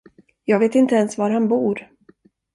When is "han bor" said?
1.31-1.89